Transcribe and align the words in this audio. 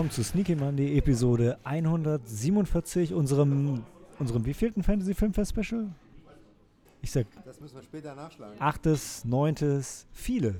Willkommen 0.00 0.12
zu 0.12 0.24
Sneaky 0.24 0.56
Monday 0.56 0.96
Episode 0.96 1.58
147, 1.62 3.12
unserem, 3.12 3.84
unserem 4.18 4.46
wievielten 4.46 4.82
Fantasy 4.82 5.12
Filmfest 5.12 5.50
Special? 5.50 5.90
Ich 7.02 7.10
sag. 7.10 7.26
Das 7.44 7.60
müssen 7.60 7.74
wir 7.74 7.82
später 7.82 8.14
nachschlagen. 8.14 8.56
Achtes, 8.58 9.26
neuntes, 9.26 10.06
viele. 10.14 10.54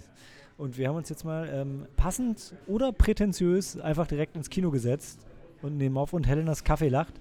Und 0.59 0.77
wir 0.77 0.89
haben 0.89 0.97
uns 0.97 1.09
jetzt 1.09 1.25
mal 1.25 1.49
ähm, 1.51 1.87
passend 1.97 2.53
oder 2.67 2.93
prätentiös 2.93 3.81
einfach 3.81 4.07
direkt 4.07 4.37
ins 4.37 4.51
Kino 4.51 4.71
gesetzt 4.71 5.27
und 5.63 5.79
nehmen 5.79 5.97
auf 5.97 6.13
und 6.13 6.27
Helenas 6.29 6.63
Kaffee 6.63 6.91
lacht. 6.91 7.19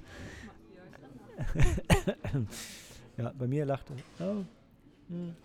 ja, 3.17 3.31
bei 3.39 3.47
mir 3.47 3.65
lacht. 3.65 3.93
Oh. 4.19 4.43
Hm. 5.07 5.35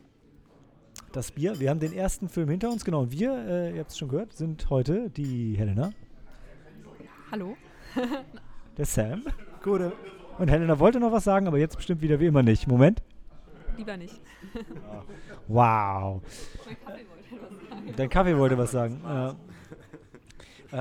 Das 1.12 1.30
Bier. 1.30 1.61
Wir 1.61 1.70
haben 1.70 1.78
den 1.78 1.92
ersten 1.92 2.28
Film 2.28 2.48
hinter 2.48 2.69
uns. 2.69 2.84
Genau, 2.84 3.12
wir, 3.12 3.33
äh, 3.33 3.75
ihr 3.75 3.78
habt 3.78 3.92
es 3.92 3.97
schon 3.98 4.09
gehört, 4.09 4.33
sind 4.33 4.69
heute 4.70 5.09
die 5.11 5.55
Helena. 5.56 5.92
Hallo. 7.35 7.57
Der 8.79 8.85
Sam. 8.85 9.25
Gute. 9.61 9.93
Und 10.39 10.49
Helena 10.49 10.79
wollte 10.79 11.01
noch 11.01 11.11
was 11.11 11.25
sagen, 11.25 11.49
aber 11.49 11.59
jetzt 11.59 11.75
bestimmt 11.75 12.01
wieder 12.01 12.21
wie 12.21 12.27
immer 12.27 12.45
nicht. 12.45 12.69
Moment. 12.69 13.03
Lieber 13.77 13.97
nicht. 13.97 14.21
Wow. 15.49 16.23
Mein 16.65 16.79
Kaffee 16.79 17.09
wollte 17.09 17.37
was 17.41 17.59
sagen. 17.69 17.95
Dein 17.97 18.09
Kaffee 18.09 18.39
wollte 18.39 18.59
was 18.59 18.71
sagen. 18.71 19.01
Ja. 19.03 19.35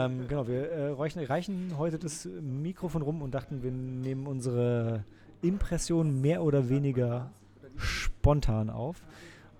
Ähm, 0.05 0.27
genau, 0.27 0.47
wir 0.47 0.69
äh, 0.69 0.91
reichen, 0.91 1.25
reichen 1.25 1.73
heute 1.79 1.97
das 1.97 2.25
Mikrofon 2.25 3.01
rum 3.01 3.23
und 3.23 3.33
dachten, 3.33 3.63
wir 3.63 3.71
nehmen 3.71 4.27
unsere 4.27 5.05
Impression 5.41 6.21
mehr 6.21 6.43
oder 6.43 6.69
weniger 6.69 7.31
spontan 7.77 8.69
auf. 8.69 9.01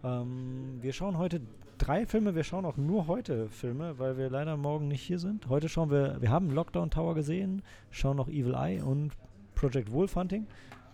Ähm, 0.04 0.78
wir 0.80 0.94
schauen 0.94 1.18
heute 1.18 1.42
drei 1.84 2.06
Filme, 2.06 2.34
wir 2.34 2.46
schauen 2.46 2.64
auch 2.64 2.78
nur 2.78 3.08
heute 3.08 3.50
Filme, 3.50 4.00
weil 4.00 4.18
wir 4.18 4.30
leider 4.30 4.56
morgen 4.56 4.88
nicht 4.88 5.02
hier 5.02 5.20
sind. 5.20 5.50
Heute 5.50 5.68
schauen 5.68 5.92
wir, 5.92 6.22
wir 6.22 6.30
haben 6.30 6.50
Lockdown 6.50 6.90
Tower 6.90 7.14
gesehen, 7.14 7.62
schauen 7.92 8.16
noch 8.16 8.30
Evil 8.30 8.54
Eye 8.56 8.82
und 8.82 9.12
Project 9.54 9.92
Wolf 9.92 10.16
Hunting, 10.16 10.48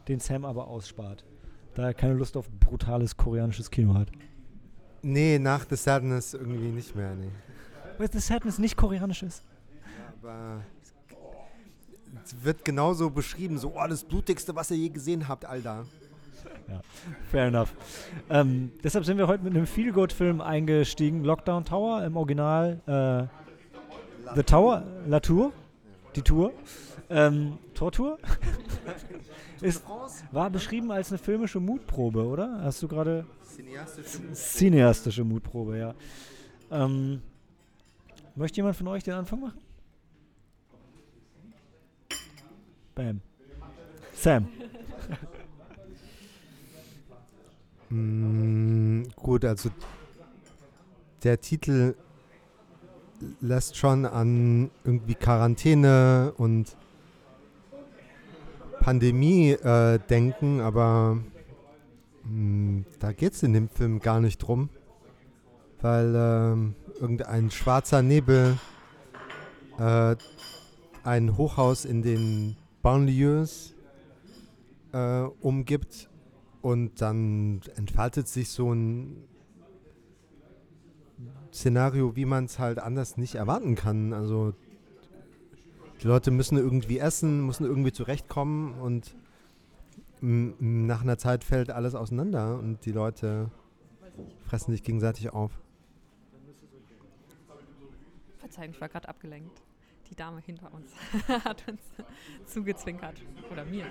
den 0.07 0.19
Sam 0.19 0.45
aber 0.45 0.67
ausspart, 0.67 1.25
da 1.75 1.83
er 1.83 1.93
keine 1.93 2.15
Lust 2.15 2.35
auf 2.35 2.49
brutales 2.59 3.15
koreanisches 3.15 3.69
Kino 3.69 3.93
hat. 3.93 4.09
Nee, 5.03 5.37
nach 5.37 5.63
The 5.69 5.75
Sadness 5.75 6.33
irgendwie 6.33 6.71
nicht 6.71 6.95
mehr, 6.95 7.13
nee. 7.13 7.29
Weil 7.99 8.11
The 8.11 8.19
Sadness 8.19 8.57
nicht 8.57 8.75
koreanisch 8.75 9.21
ist. 9.21 9.43
Aber 10.23 10.63
es 12.23 12.43
wird 12.43 12.65
genauso 12.65 13.11
beschrieben, 13.11 13.59
so, 13.59 13.75
oh, 13.75 13.87
das 13.87 14.03
blutigste, 14.03 14.55
was 14.55 14.71
ihr 14.71 14.77
je 14.77 14.89
gesehen 14.89 15.27
habt, 15.27 15.45
Alter. 15.45 15.85
Fair 17.31 17.47
enough. 17.47 17.73
Ähm, 18.29 18.71
deshalb 18.83 19.05
sind 19.05 19.17
wir 19.17 19.27
heute 19.27 19.43
mit 19.43 19.55
einem 19.55 19.67
Feel-Good-Film 19.67 20.41
eingestiegen. 20.41 21.23
Lockdown 21.23 21.65
Tower 21.65 22.03
im 22.03 22.17
Original. 22.17 22.79
Äh, 22.85 24.35
The 24.35 24.43
Tower, 24.43 24.83
La 25.07 25.19
Tour, 25.19 25.51
die 26.15 26.21
Tour. 26.21 26.53
Ähm, 27.09 27.57
Tortur? 27.73 28.19
Ist, 29.61 29.83
war 30.31 30.49
beschrieben 30.49 30.91
als 30.91 31.09
eine 31.09 31.17
filmische 31.17 31.59
Mutprobe, 31.59 32.25
oder? 32.25 32.61
Hast 32.61 32.81
du 32.83 32.87
gerade 32.87 33.25
Cineastische 33.43 34.33
cineastische 34.33 35.23
Mutprobe, 35.23 35.77
ja. 35.77 35.95
Ähm, 36.71 37.21
möchte 38.35 38.58
jemand 38.58 38.75
von 38.75 38.87
euch 38.87 39.03
den 39.03 39.15
Anfang 39.15 39.41
machen? 39.41 39.59
Bam. 42.95 43.21
Sam. 44.13 44.47
Mm, 47.89 49.04
gut, 49.16 49.45
also 49.45 49.70
der 51.23 51.42
Titel 51.42 51.95
lässt 53.42 53.77
schon 53.77 54.05
an 54.05 54.70
irgendwie 54.83 55.16
Quarantäne 55.16 56.33
und 56.38 56.76
Pandemie 58.80 59.52
äh, 59.52 60.00
denken, 60.10 60.61
aber 60.61 61.17
mm, 62.23 62.82
da 63.00 63.11
geht 63.11 63.33
es 63.33 63.44
in 63.44 63.54
dem 63.54 63.70
Film 63.70 64.00
gar 64.00 64.20
nicht 64.21 64.38
drum, 64.38 64.70
weil 65.82 66.14
ähm, 66.16 66.76
irgendein 67.00 67.52
schwarzer 67.52 68.02
Nebel 68.02 68.58
äh, 69.80 70.16
ein 71.04 71.38
Hochhaus 71.38 71.86
in 71.86 72.02
den 72.02 72.56
Banlieues 72.82 73.73
äh, 74.94 75.21
umgibt 75.42 76.08
und 76.61 77.02
dann 77.02 77.61
entfaltet 77.75 78.27
sich 78.27 78.49
so 78.49 78.73
ein 78.73 79.23
Szenario, 81.53 82.15
wie 82.15 82.25
man 82.25 82.45
es 82.45 82.59
halt 82.59 82.80
anders 82.80 83.17
nicht 83.17 83.36
erwarten 83.36 83.75
kann. 83.75 84.14
Also 84.14 84.53
die 86.02 86.08
Leute 86.08 86.31
müssen 86.31 86.58
irgendwie 86.58 86.99
essen, 86.99 87.45
müssen 87.45 87.65
irgendwie 87.65 87.92
zurechtkommen 87.92 88.73
und 88.80 89.15
nach 90.21 91.02
einer 91.02 91.17
Zeit 91.17 91.43
fällt 91.43 91.70
alles 91.70 91.95
auseinander 91.95 92.59
und 92.59 92.86
die 92.86 92.91
Leute 92.91 93.49
fressen 94.45 94.71
sich 94.71 94.83
gegenseitig 94.83 95.30
auf. 95.31 95.52
Verzeihung, 98.37 98.71
ich 98.71 98.81
war 98.81 98.89
gerade 98.89 99.08
abgelenkt. 99.08 99.61
Die 100.09 100.15
Dame 100.15 100.41
hinter 100.41 100.73
uns 100.73 100.91
hat 101.45 101.64
uns 101.67 101.81
zugezwinkert. 102.47 103.21
Oder 103.52 103.64
mir. 103.64 103.86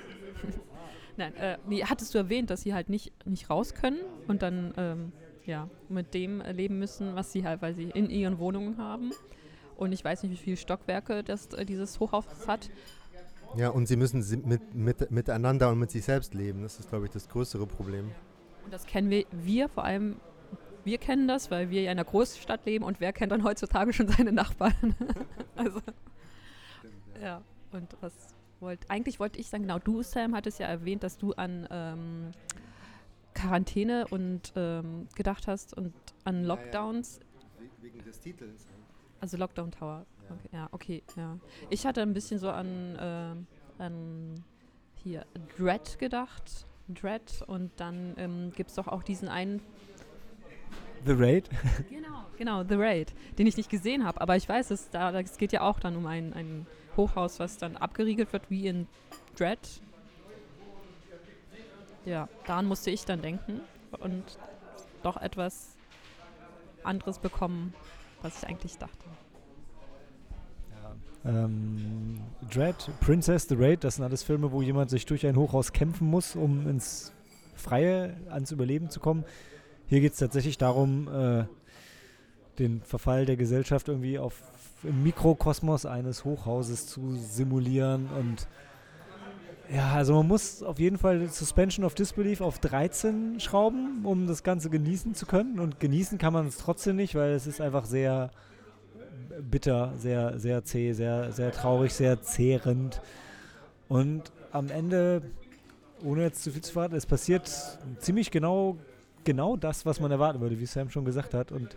Nein, 1.19 1.34
äh, 1.37 1.59
nee, 1.67 1.83
hattest 1.84 2.15
du 2.15 2.19
erwähnt, 2.19 2.49
dass 2.49 2.62
sie 2.62 2.73
halt 2.73 2.89
nicht, 2.89 3.12
nicht 3.27 3.51
raus 3.51 3.75
können 3.75 3.99
und 4.29 4.41
dann 4.41 4.73
ähm, 4.77 5.12
ja, 5.45 5.69
mit 5.89 6.15
dem 6.15 6.41
leben 6.41 6.79
müssen, 6.79 7.17
was 7.17 7.33
sie 7.33 7.45
halt, 7.45 7.61
weil 7.61 7.75
sie 7.75 7.91
in 7.91 8.09
ihren 8.09 8.39
Wohnungen 8.39 8.79
haben. 8.79 9.12
Und 9.77 9.93
ich 9.93 10.05
weiß 10.05 10.23
nicht, 10.23 10.33
wie 10.33 10.37
viele 10.37 10.56
Stockwerke 10.56 11.25
das, 11.25 11.47
äh, 11.55 11.65
dieses 11.65 11.99
Hochhaus 11.99 12.25
hat. 12.47 12.71
Ja, 13.56 13.71
und 13.71 13.87
sie 13.89 13.97
müssen 13.97 14.23
si- 14.23 14.37
mit, 14.37 14.75
mit, 14.75 15.11
miteinander 15.11 15.71
und 15.71 15.79
mit 15.81 15.91
sich 15.91 16.05
selbst 16.05 16.34
leben. 16.34 16.62
Das 16.62 16.79
ist, 16.79 16.89
glaube 16.89 17.06
ich, 17.06 17.11
das 17.11 17.29
größere 17.29 17.67
Problem. 17.67 18.12
Und 18.65 18.73
das 18.73 18.87
kennen 18.87 19.11
wir, 19.11 19.25
wir 19.33 19.69
vor 19.69 19.85
allem, 19.85 20.17
wir 20.85 20.99
kennen 20.99 21.27
das, 21.27 21.50
weil 21.50 21.71
wir 21.71 21.83
ja 21.83 21.91
in 21.91 21.99
einer 21.99 22.05
Großstadt 22.05 22.65
leben 22.65 22.85
und 22.85 23.00
wer 23.00 23.12
kennt 23.12 23.33
dann 23.33 23.43
heutzutage 23.43 23.93
schon 23.93 24.06
seine 24.09 24.31
Nachbarn? 24.33 24.95
also, 25.56 25.81
ja, 27.21 27.43
und 27.73 27.97
was 28.00 28.12
wollt, 28.61 28.91
eigentlich 28.91 29.21
wollte 29.21 29.39
ich 29.39 29.49
sagen, 29.49 29.65
genau, 29.65 29.79
du, 29.79 30.03
Sam, 30.03 30.35
hattest 30.35 30.59
ja 30.59 30.67
erwähnt, 30.67 31.03
dass 31.03 31.19
du 31.19 31.33
an 31.33 31.67
ähm, 31.71 32.33
Quarantäne 33.35 34.07
und 34.09 34.53
ähm, 34.57 35.09
gedacht 35.15 35.47
hast 35.47 35.75
und 35.75 35.93
an 36.25 36.41
ja. 36.43 36.47
Lockdowns, 36.49 37.21
Wegen 37.81 38.03
des 38.03 38.21
Titels. 38.21 38.67
also 39.21 39.37
Lockdown 39.37 39.71
Tower. 39.71 40.07
Ja. 40.29 40.35
Okay, 40.35 40.49
ja, 40.53 40.69
okay, 40.73 41.03
ja. 41.17 41.39
Ich 41.71 41.87
hatte 41.87 42.03
ein 42.03 42.13
bisschen 42.13 42.39
so 42.39 42.51
an, 42.51 42.97
ähm, 43.01 43.47
an 43.79 44.45
hier 45.03 45.25
Dread 45.57 45.99
gedacht. 45.99 46.67
Dread 46.89 47.45
und 47.47 47.71
dann 47.77 48.15
ähm, 48.17 48.53
gibt 48.57 48.71
es 48.71 48.77
doch 48.77 48.89
auch 48.89 49.03
diesen 49.03 49.29
einen 49.29 49.61
The 51.05 51.13
Raid. 51.13 51.49
Genau, 51.89 52.18
genau, 52.38 52.65
The 52.65 52.76
Raid, 52.76 53.12
den 53.38 53.46
ich 53.46 53.56
nicht 53.56 53.69
gesehen 53.69 54.05
habe. 54.05 54.20
Aber 54.20 54.37
ich 54.37 54.49
weiß, 54.49 54.70
es, 54.70 54.88
da, 54.90 55.19
es 55.19 55.37
geht 55.37 55.52
ja 55.52 55.61
auch 55.62 55.81
dann 55.81 55.96
um 55.96 56.06
ein, 56.06 56.32
ein 56.32 56.67
Hochhaus, 56.96 57.38
was 57.38 57.58
dann 57.58 57.76
abgeriegelt 57.76 58.32
wird, 58.32 58.50
wie 58.50 58.67
in 58.67 58.87
Dread. 59.37 59.58
Ja, 62.05 62.29
daran 62.46 62.67
musste 62.67 62.90
ich 62.90 63.05
dann 63.05 63.20
denken 63.20 63.61
und 64.00 64.25
doch 65.02 65.17
etwas 65.19 65.76
anderes 66.82 67.19
bekommen, 67.19 67.75
was 68.23 68.43
ich 68.43 68.49
eigentlich 68.49 68.79
dachte. 68.79 69.05
Ähm, 71.25 72.20
Dread, 72.50 72.76
Princess, 73.00 73.49
The 73.49 73.56
Raid, 73.56 73.84
das 73.84 73.96
sind 73.96 74.05
alles 74.05 74.23
Filme, 74.23 74.50
wo 74.52 74.62
jemand 74.62 74.88
sich 74.88 75.05
durch 75.05 75.26
ein 75.26 75.37
Hochhaus 75.37 75.73
kämpfen 75.73 76.08
muss, 76.08 76.37
um 76.37 76.69
ins 76.69 77.12
Freie, 77.55 78.17
ans 78.31 78.52
Überleben 78.52 78.88
zu 78.88 79.00
kommen. 79.00 79.25
Hier 79.88 80.00
geht 80.00 80.12
es 80.12 80.19
tatsächlich 80.19 80.58
darum, 80.58 81.08
äh, 81.08 81.44
den 82.58 82.82
Verfall 82.82 83.26
der 83.26 83.37
Gesellschaft 83.37 83.88
irgendwie 83.88 84.19
auf 84.19 84.43
im 84.84 85.02
Mikrokosmos 85.02 85.87
eines 85.87 86.25
Hochhauses 86.25 86.87
zu 86.87 87.16
simulieren 87.16 88.08
und 88.16 88.46
ja, 89.70 89.93
also 89.93 90.14
man 90.14 90.28
muss 90.28 90.62
auf 90.62 90.78
jeden 90.78 90.96
Fall 90.96 91.28
Suspension 91.28 91.84
of 91.84 91.94
Disbelief 91.94 92.40
auf 92.40 92.58
13 92.58 93.38
schrauben, 93.38 94.05
um 94.05 94.26
das 94.26 94.43
Ganze 94.43 94.70
genießen 94.70 95.14
zu 95.14 95.26
können. 95.26 95.60
Und 95.60 95.78
genießen 95.78 96.16
kann 96.16 96.32
man 96.32 96.46
es 96.46 96.56
trotzdem 96.56 96.96
nicht, 96.96 97.14
weil 97.14 97.32
es 97.32 97.46
ist 97.46 97.60
einfach 97.60 97.84
sehr 97.84 98.31
bitter, 99.43 99.93
sehr, 99.99 100.38
sehr 100.38 100.64
zäh, 100.64 100.94
sehr, 100.94 101.32
sehr 101.32 101.52
traurig, 101.52 101.93
sehr 101.93 102.22
zehrend. 102.22 103.02
Und 103.88 104.32
am 104.52 104.70
Ende, 104.70 105.20
ohne 106.02 106.22
jetzt 106.22 106.43
zu 106.43 106.50
viel 106.50 106.62
zu 106.62 106.72
verraten, 106.72 106.94
es 106.94 107.05
passiert 107.05 107.50
ziemlich 107.99 108.31
genau, 108.31 108.78
genau 109.25 109.58
das, 109.58 109.84
was 109.84 110.00
man 110.00 110.10
erwarten 110.10 110.40
würde, 110.40 110.58
wie 110.58 110.66
Sam 110.66 110.88
schon 110.88 111.05
gesagt 111.05 111.34
hat. 111.34 111.52
Und 111.52 111.76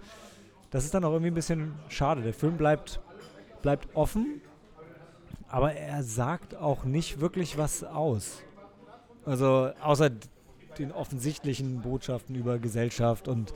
das 0.72 0.86
ist 0.86 0.94
dann 0.94 1.04
auch 1.04 1.12
irgendwie 1.12 1.32
ein 1.32 1.36
bisschen 1.36 1.74
schade. 1.90 2.22
Der 2.22 2.34
Film 2.34 2.58
bleibt, 2.58 3.00
bleibt 3.62 3.96
offen, 3.96 4.42
aber 5.48 5.74
er 5.74 6.02
sagt 6.02 6.56
auch 6.56 6.86
nicht 6.86 7.20
wirklich 7.20 7.58
was 7.58 7.84
aus. 7.84 8.42
Also 9.26 9.72
außer 9.82 10.10
den 10.80 10.92
offensichtlichen 10.92 11.82
Botschaften 11.82 12.36
über 12.36 12.58
Gesellschaft 12.58 13.28
und 13.28 13.54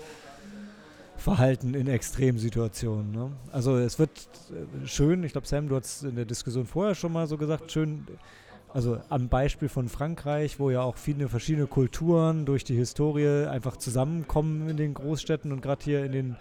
verhalten 1.17 1.73
in 1.73 1.87
Extremsituationen. 1.87 3.11
Ne? 3.11 3.31
Also 3.51 3.77
es 3.77 3.97
wird 3.97 4.11
äh, 4.51 4.85
schön, 4.85 5.23
ich 5.23 5.31
glaube 5.31 5.47
Sam, 5.47 5.69
du 5.69 5.77
hast 5.77 6.03
in 6.03 6.15
der 6.15 6.25
Diskussion 6.25 6.65
vorher 6.65 6.93
schon 6.93 7.13
mal 7.13 7.25
so 7.25 7.37
gesagt, 7.37 7.71
schön, 7.71 8.05
also 8.73 8.99
am 9.07 9.29
Beispiel 9.29 9.69
von 9.69 9.87
Frankreich, 9.87 10.59
wo 10.59 10.69
ja 10.69 10.81
auch 10.81 10.97
viele 10.97 11.29
verschiedene 11.29 11.67
Kulturen 11.67 12.45
durch 12.45 12.65
die 12.65 12.75
Historie 12.75 13.47
einfach 13.47 13.77
zusammenkommen 13.77 14.67
in 14.67 14.75
den 14.75 14.93
Großstädten 14.93 15.53
und 15.53 15.61
gerade 15.61 15.83
hier 15.83 16.05
in 16.05 16.11
den 16.11 16.35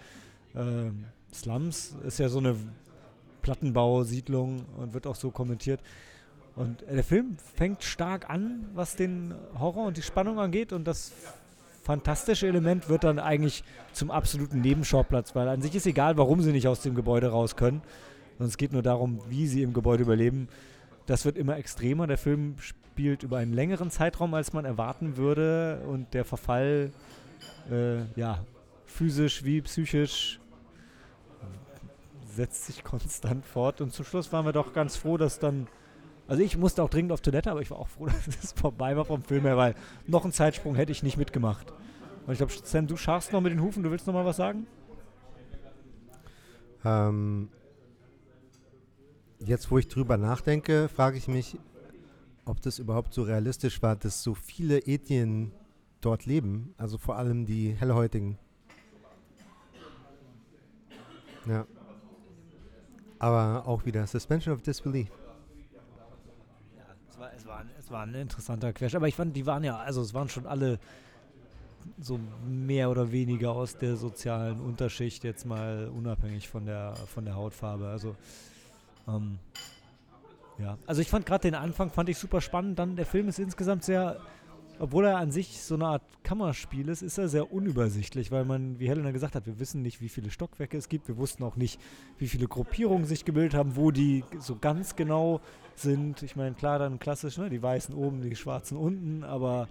äh, 0.55 0.91
Slums 1.33 1.95
ist 2.05 2.19
ja 2.19 2.29
so 2.29 2.39
eine 2.39 2.55
Plattenbausiedlung 3.41 4.65
und 4.77 4.93
wird 4.93 5.05
auch 5.07 5.15
so 5.15 5.31
kommentiert. 5.31 5.79
Und 6.55 6.83
der 6.89 7.03
Film 7.03 7.37
fängt 7.55 7.83
stark 7.83 8.29
an, 8.29 8.65
was 8.73 8.95
den 8.95 9.33
Horror 9.59 9.85
und 9.85 9.97
die 9.97 10.01
Spannung 10.01 10.39
angeht 10.39 10.71
und 10.71 10.85
das 10.85 11.11
fantastische 11.83 12.47
Element 12.47 12.89
wird 12.89 13.03
dann 13.03 13.19
eigentlich 13.19 13.63
zum 13.93 14.09
absoluten 14.09 14.61
Nebenschauplatz, 14.61 15.35
weil 15.35 15.47
an 15.47 15.61
sich 15.61 15.75
ist 15.75 15.85
egal, 15.85 16.17
warum 16.17 16.41
sie 16.41 16.51
nicht 16.51 16.67
aus 16.67 16.81
dem 16.81 16.95
Gebäude 16.95 17.27
raus 17.27 17.55
können, 17.55 17.81
sondern 18.37 18.47
es 18.47 18.57
geht 18.57 18.73
nur 18.73 18.81
darum, 18.81 19.19
wie 19.29 19.47
sie 19.47 19.61
im 19.61 19.73
Gebäude 19.73 20.03
überleben. 20.03 20.47
Das 21.05 21.25
wird 21.25 21.37
immer 21.37 21.57
extremer. 21.57 22.07
Der 22.07 22.17
Film 22.17 22.55
spielt 22.57 23.21
über 23.21 23.37
einen 23.37 23.53
längeren 23.53 23.91
Zeitraum, 23.91 24.33
als 24.33 24.53
man 24.53 24.65
erwarten 24.65 25.17
würde 25.17 25.81
und 25.87 26.13
der 26.15 26.25
Verfall, 26.25 26.91
äh, 27.69 27.97
ja, 28.15 28.43
physisch 28.85 29.43
wie 29.43 29.61
psychisch 29.61 30.39
setzt 32.35 32.65
sich 32.65 32.83
konstant 32.83 33.45
fort 33.45 33.81
und 33.81 33.93
zum 33.93 34.05
Schluss 34.05 34.31
waren 34.31 34.45
wir 34.45 34.53
doch 34.53 34.73
ganz 34.73 34.95
froh, 34.95 35.17
dass 35.17 35.39
dann 35.39 35.67
also 36.27 36.41
ich 36.41 36.57
musste 36.57 36.81
auch 36.81 36.89
dringend 36.89 37.11
auf 37.11 37.21
Toilette, 37.21 37.51
aber 37.51 37.61
ich 37.61 37.69
war 37.69 37.77
auch 37.77 37.87
froh, 37.87 38.05
dass 38.25 38.43
es 38.43 38.51
vorbei 38.53 38.97
war 38.97 39.05
vom 39.05 39.23
Film 39.23 39.43
her, 39.43 39.57
weil 39.57 39.75
noch 40.07 40.23
einen 40.23 40.33
Zeitsprung 40.33 40.75
hätte 40.75 40.91
ich 40.91 41.03
nicht 41.03 41.17
mitgemacht. 41.17 41.71
Und 42.25 42.33
ich 42.33 42.39
glaube, 42.39 42.53
Sam, 42.63 42.87
du 42.87 42.97
scharfst 42.97 43.31
noch 43.31 43.41
mit 43.41 43.51
den 43.51 43.61
Hufen, 43.61 43.83
du 43.83 43.91
willst 43.91 44.07
noch 44.07 44.13
mal 44.13 44.25
was 44.25 44.37
sagen? 44.37 44.65
Ähm, 46.83 47.49
jetzt, 49.39 49.69
wo 49.69 49.77
ich 49.77 49.87
drüber 49.87 50.17
nachdenke, 50.17 50.89
frage 50.89 51.17
ich 51.17 51.27
mich, 51.27 51.57
ob 52.45 52.61
das 52.61 52.79
überhaupt 52.79 53.13
so 53.13 53.23
realistisch 53.23 53.81
war, 53.83 53.95
dass 53.95 54.23
so 54.23 54.33
viele 54.33 54.79
Ethien 54.79 55.51
dort 56.01 56.25
leben, 56.25 56.73
also 56.77 56.97
vor 56.97 57.17
allem 57.17 57.45
die 57.45 57.71
Hellhäutigen. 57.71 58.37
Ja. 61.47 61.65
Aber 63.19 63.67
auch 63.67 63.85
wieder 63.85 64.05
Suspension 64.07 64.53
of 64.53 64.61
Disbelief 64.61 65.09
war, 67.25 67.33
es, 67.35 67.45
war, 67.45 67.65
es 67.79 67.91
war 67.91 68.03
ein 68.03 68.13
interessanter 68.13 68.73
Quersch. 68.73 68.95
Aber 68.95 69.07
ich 69.07 69.15
fand, 69.15 69.35
die 69.35 69.45
waren 69.45 69.63
ja, 69.63 69.77
also 69.77 70.01
es 70.01 70.13
waren 70.13 70.29
schon 70.29 70.45
alle 70.45 70.79
so 71.99 72.19
mehr 72.47 72.89
oder 72.89 73.11
weniger 73.11 73.51
aus 73.51 73.77
der 73.77 73.95
sozialen 73.95 74.59
Unterschicht, 74.59 75.23
jetzt 75.23 75.45
mal 75.45 75.91
unabhängig 75.95 76.49
von 76.49 76.65
der, 76.65 76.95
von 76.95 77.25
der 77.25 77.35
Hautfarbe. 77.35 77.87
Also, 77.87 78.15
ähm, 79.07 79.37
ja. 80.57 80.77
Also 80.87 81.01
ich 81.01 81.09
fand 81.09 81.25
gerade 81.25 81.43
den 81.43 81.55
Anfang, 81.55 81.91
fand 81.91 82.09
ich 82.09 82.17
super 82.17 82.41
spannend. 82.41 82.79
Dann 82.79 82.95
der 82.95 83.05
Film 83.05 83.27
ist 83.27 83.39
insgesamt 83.39 83.83
sehr 83.83 84.19
obwohl 84.79 85.05
er 85.05 85.17
an 85.17 85.31
sich 85.31 85.61
so 85.61 85.75
eine 85.75 85.85
Art 85.87 86.03
Kammerspiel 86.23 86.89
ist, 86.89 87.01
ist 87.01 87.17
er 87.17 87.27
sehr 87.27 87.51
unübersichtlich, 87.51 88.31
weil 88.31 88.45
man, 88.45 88.79
wie 88.79 88.89
Helena 88.89 89.11
gesagt 89.11 89.35
hat, 89.35 89.45
wir 89.45 89.59
wissen 89.59 89.81
nicht, 89.81 90.01
wie 90.01 90.09
viele 90.09 90.29
Stockwerke 90.29 90.77
es 90.77 90.89
gibt. 90.89 91.07
Wir 91.07 91.17
wussten 91.17 91.43
auch 91.43 91.55
nicht, 91.55 91.79
wie 92.17 92.27
viele 92.27 92.47
Gruppierungen 92.47 93.05
sich 93.05 93.25
gebildet 93.25 93.53
haben, 93.53 93.75
wo 93.75 93.91
die 93.91 94.23
so 94.39 94.57
ganz 94.57 94.95
genau 94.95 95.41
sind. 95.75 96.23
Ich 96.23 96.35
meine, 96.35 96.55
klar, 96.55 96.79
dann 96.79 96.99
klassisch, 96.99 97.37
ne, 97.37 97.49
die 97.49 97.61
Weißen 97.61 97.95
oben, 97.95 98.21
die 98.21 98.35
Schwarzen 98.35 98.77
unten, 98.77 99.23
aber. 99.23 99.67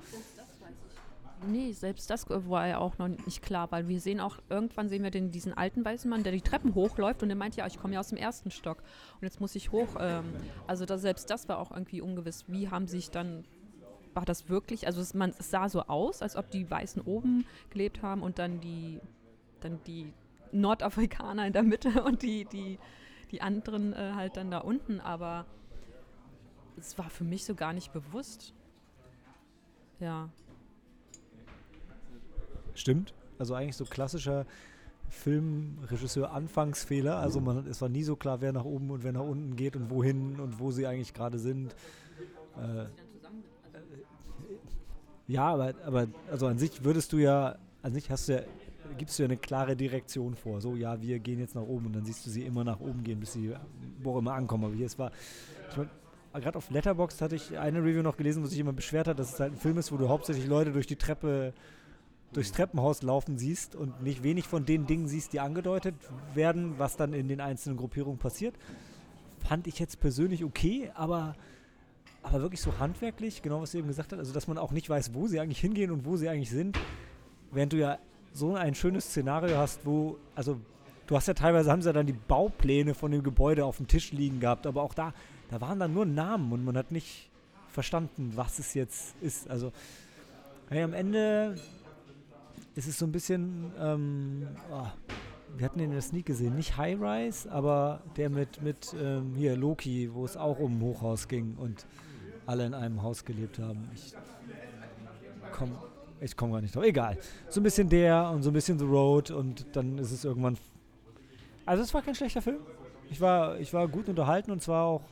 Nee, 1.46 1.72
selbst 1.72 2.08
das 2.08 2.26
war 2.30 2.66
ja 2.66 2.78
auch 2.78 2.96
noch 2.96 3.08
nicht 3.08 3.42
klar, 3.42 3.70
weil 3.70 3.86
wir 3.86 4.00
sehen 4.00 4.18
auch, 4.18 4.38
irgendwann 4.48 4.88
sehen 4.88 5.02
wir 5.02 5.10
den, 5.10 5.30
diesen 5.30 5.52
alten 5.52 5.84
weißen 5.84 6.08
Mann, 6.08 6.22
der 6.22 6.32
die 6.32 6.40
Treppen 6.40 6.74
hochläuft 6.74 7.22
und 7.22 7.28
der 7.28 7.36
meint, 7.36 7.56
ja, 7.56 7.66
ich 7.66 7.78
komme 7.78 7.94
ja 7.94 8.00
aus 8.00 8.08
dem 8.08 8.16
ersten 8.16 8.50
Stock 8.50 8.78
und 9.16 9.22
jetzt 9.22 9.42
muss 9.42 9.54
ich 9.54 9.70
hoch. 9.70 9.88
Ähm, 10.00 10.24
also 10.66 10.86
das, 10.86 11.02
selbst 11.02 11.28
das 11.28 11.46
war 11.48 11.58
auch 11.58 11.70
irgendwie 11.70 12.00
ungewiss. 12.00 12.46
Wie 12.48 12.70
haben 12.70 12.86
sich 12.86 13.10
dann 13.10 13.44
war 14.14 14.24
das 14.24 14.48
wirklich, 14.48 14.86
also 14.86 15.00
es, 15.00 15.14
man, 15.14 15.34
es 15.38 15.50
sah 15.50 15.68
so 15.68 15.82
aus, 15.82 16.22
als 16.22 16.36
ob 16.36 16.50
die 16.50 16.70
Weißen 16.70 17.02
oben 17.02 17.44
gelebt 17.70 18.02
haben 18.02 18.22
und 18.22 18.38
dann 18.38 18.60
die, 18.60 19.00
dann 19.60 19.80
die 19.86 20.12
Nordafrikaner 20.52 21.46
in 21.46 21.52
der 21.52 21.62
Mitte 21.62 22.02
und 22.04 22.22
die, 22.22 22.44
die, 22.44 22.78
die 23.30 23.42
anderen 23.42 23.92
äh, 23.92 24.12
halt 24.14 24.36
dann 24.36 24.50
da 24.50 24.58
unten, 24.58 25.00
aber 25.00 25.46
es 26.76 26.98
war 26.98 27.10
für 27.10 27.24
mich 27.24 27.44
so 27.44 27.54
gar 27.54 27.72
nicht 27.72 27.92
bewusst. 27.92 28.54
Ja. 30.00 30.28
Stimmt. 32.74 33.14
Also 33.38 33.54
eigentlich 33.54 33.76
so 33.76 33.84
klassischer 33.84 34.46
Filmregisseur 35.08 36.32
Anfangsfehler. 36.32 37.18
Also 37.18 37.40
man, 37.40 37.66
es 37.66 37.80
war 37.80 37.88
nie 37.88 38.02
so 38.02 38.16
klar, 38.16 38.40
wer 38.40 38.52
nach 38.52 38.64
oben 38.64 38.90
und 38.90 39.04
wer 39.04 39.12
nach 39.12 39.22
unten 39.22 39.56
geht 39.56 39.76
und 39.76 39.90
wohin 39.90 40.40
und 40.40 40.58
wo 40.58 40.70
sie 40.70 40.86
eigentlich 40.86 41.14
gerade 41.14 41.38
sind. 41.38 41.74
Äh, 42.56 42.86
ja, 45.26 45.46
aber, 45.48 45.74
aber 45.84 46.06
also 46.30 46.46
an 46.46 46.58
sich 46.58 46.84
würdest 46.84 47.12
du 47.12 47.18
ja, 47.18 47.56
an 47.82 47.94
sich 47.94 48.10
hast 48.10 48.28
du 48.28 48.34
ja, 48.34 48.42
gibst 48.98 49.18
du 49.18 49.22
ja 49.22 49.28
eine 49.28 49.36
klare 49.36 49.76
Direktion 49.76 50.34
vor. 50.34 50.60
So, 50.60 50.76
ja, 50.76 51.00
wir 51.00 51.18
gehen 51.18 51.38
jetzt 51.38 51.54
nach 51.54 51.62
oben 51.62 51.86
und 51.86 51.96
dann 51.96 52.04
siehst 52.04 52.24
du 52.26 52.30
sie 52.30 52.42
immer 52.42 52.64
nach 52.64 52.80
oben 52.80 53.02
gehen, 53.02 53.20
bis 53.20 53.32
sie 53.32 53.54
wo 54.02 54.18
immer 54.18 54.34
ankommen. 54.34 54.64
Aber 54.64 54.74
hier, 54.74 54.86
es 54.86 54.98
war, 54.98 55.10
ich 55.70 55.76
meine, 55.76 55.88
gerade 56.34 56.58
auf 56.58 56.70
Letterboxd 56.70 57.22
hatte 57.22 57.36
ich 57.36 57.58
eine 57.58 57.78
Review 57.78 58.02
noch 58.02 58.16
gelesen, 58.16 58.42
wo 58.42 58.46
sich 58.46 58.58
jemand 58.58 58.76
beschwert 58.76 59.08
hat, 59.08 59.18
dass 59.18 59.34
es 59.34 59.40
halt 59.40 59.52
ein 59.52 59.58
Film 59.58 59.78
ist, 59.78 59.92
wo 59.92 59.96
du 59.96 60.08
hauptsächlich 60.08 60.46
Leute 60.46 60.72
durch 60.72 60.86
die 60.86 60.96
Treppe, 60.96 61.54
durchs 62.32 62.52
Treppenhaus 62.52 63.02
laufen 63.02 63.38
siehst 63.38 63.74
und 63.74 64.02
nicht 64.02 64.22
wenig 64.22 64.46
von 64.46 64.66
den 64.66 64.86
Dingen 64.86 65.08
siehst, 65.08 65.32
die 65.32 65.40
angedeutet 65.40 65.94
werden, 66.34 66.78
was 66.78 66.96
dann 66.96 67.12
in 67.14 67.28
den 67.28 67.40
einzelnen 67.40 67.76
Gruppierungen 67.76 68.18
passiert. 68.18 68.54
Fand 69.38 69.66
ich 69.66 69.78
jetzt 69.78 70.00
persönlich 70.00 70.44
okay, 70.44 70.90
aber 70.94 71.34
aber 72.24 72.42
wirklich 72.42 72.60
so 72.60 72.78
handwerklich, 72.78 73.42
genau 73.42 73.60
was 73.60 73.72
sie 73.72 73.78
eben 73.78 73.88
gesagt 73.88 74.12
hat, 74.12 74.18
also 74.18 74.32
dass 74.32 74.48
man 74.48 74.58
auch 74.58 74.72
nicht 74.72 74.88
weiß, 74.88 75.14
wo 75.14 75.26
sie 75.26 75.38
eigentlich 75.38 75.60
hingehen 75.60 75.90
und 75.90 76.04
wo 76.04 76.16
sie 76.16 76.28
eigentlich 76.28 76.50
sind, 76.50 76.78
während 77.52 77.72
du 77.72 77.76
ja 77.76 77.98
so 78.32 78.54
ein 78.54 78.74
schönes 78.74 79.04
Szenario 79.04 79.56
hast, 79.58 79.84
wo, 79.84 80.16
also 80.34 80.58
du 81.06 81.16
hast 81.16 81.28
ja 81.28 81.34
teilweise, 81.34 81.70
haben 81.70 81.82
sie 81.82 81.88
ja 81.88 81.92
dann 81.92 82.06
die 82.06 82.12
Baupläne 82.12 82.94
von 82.94 83.12
dem 83.12 83.22
Gebäude 83.22 83.64
auf 83.64 83.76
dem 83.76 83.86
Tisch 83.86 84.10
liegen 84.12 84.40
gehabt, 84.40 84.66
aber 84.66 84.82
auch 84.82 84.94
da, 84.94 85.12
da 85.50 85.60
waren 85.60 85.78
dann 85.78 85.92
nur 85.92 86.06
Namen 86.06 86.52
und 86.52 86.64
man 86.64 86.76
hat 86.76 86.90
nicht 86.90 87.30
verstanden, 87.68 88.32
was 88.34 88.58
es 88.58 88.74
jetzt 88.74 89.14
ist. 89.20 89.48
Also 89.50 89.72
hey, 90.70 90.82
am 90.82 90.94
Ende 90.94 91.56
ist 92.74 92.88
es 92.88 92.98
so 92.98 93.06
ein 93.06 93.12
bisschen, 93.12 93.70
ähm, 93.78 94.48
oh, 94.72 94.86
wir 95.56 95.66
hatten 95.66 95.78
den 95.78 95.86
in 95.86 95.92
der 95.92 96.02
Sneak 96.02 96.26
gesehen, 96.26 96.56
nicht 96.56 96.76
High 96.76 96.98
Rise, 97.00 97.50
aber 97.52 98.00
der 98.16 98.30
mit, 98.30 98.62
mit 98.62 98.94
ähm, 99.00 99.34
hier 99.36 99.56
Loki, 99.56 100.10
wo 100.12 100.24
es 100.24 100.36
auch 100.36 100.58
um 100.58 100.80
Hochhaus 100.80 101.28
ging 101.28 101.54
und 101.56 101.86
alle 102.46 102.66
in 102.66 102.74
einem 102.74 103.02
Haus 103.02 103.24
gelebt 103.24 103.58
haben. 103.58 103.88
Ich 103.94 104.14
komme 105.52 105.76
ich 106.20 106.36
komm 106.36 106.52
gar 106.52 106.60
nicht 106.60 106.74
drauf. 106.74 106.84
Egal. 106.84 107.18
So 107.48 107.60
ein 107.60 107.62
bisschen 107.64 107.88
der 107.88 108.30
und 108.30 108.42
so 108.42 108.50
ein 108.50 108.54
bisschen 108.54 108.78
The 108.78 108.84
Road 108.84 109.30
und 109.30 109.66
dann 109.76 109.98
ist 109.98 110.10
es 110.10 110.24
irgendwann. 110.24 110.56
Also 111.66 111.82
es 111.82 111.92
war 111.92 112.00
kein 112.02 112.14
schlechter 112.14 112.40
Film. 112.40 112.60
Ich 113.10 113.20
war, 113.20 113.58
ich 113.58 113.74
war 113.74 113.86
gut 113.88 114.08
unterhalten 114.08 114.50
und 114.50 114.62
zwar 114.62 114.86
auch 114.86 115.02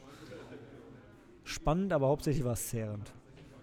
spannend, 1.44 1.92
aber 1.92 2.08
hauptsächlich 2.08 2.44
war 2.44 2.54
es 2.54 2.68
zehrend. 2.68 3.12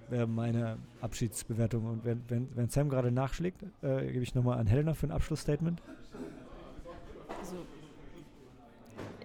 Wäre 0.10 0.28
meine 0.28 0.78
Abschiedsbewertung. 1.02 1.86
Und 1.86 2.06
wenn, 2.06 2.22
wenn, 2.28 2.50
wenn 2.56 2.70
Sam 2.70 2.90
gerade 2.90 3.12
nachschlägt, 3.12 3.64
äh, 3.82 4.12
gebe 4.12 4.24
ich 4.24 4.36
nochmal 4.36 4.60
an 4.60 4.68
Helena 4.68 4.94
für 4.94 5.08
ein 5.08 5.12
Abschlussstatement. 5.12 5.82
Also 7.40 7.56